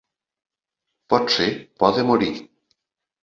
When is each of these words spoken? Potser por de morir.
Potser 1.13 1.49
por 1.81 1.93
de 1.99 2.05
morir. 2.13 2.31